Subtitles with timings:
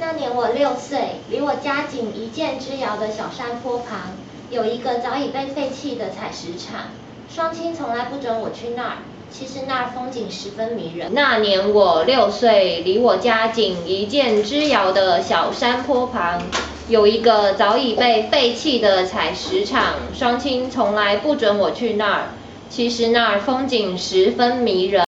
[0.00, 4.12] 那年我六岁离我家仅一箭之遥的小山坡旁
[4.48, 6.90] 有一个早已被废弃的采石场。
[7.28, 8.96] 双亲从来不准我去那儿
[9.30, 11.12] 其实那儿风景十分迷人。
[11.12, 16.42] 那年我六岁离我家仅一箭之遥的小山坡旁
[16.88, 19.94] 有一个早已被废弃的采石场。
[20.14, 22.22] 双亲从来不准我去那儿
[22.70, 24.96] 其实那儿风景十分迷人。